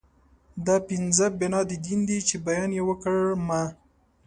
[0.65, 3.17] دا پنځه بنا د دين دي چې بیان يې وکړ
[3.47, 3.63] ما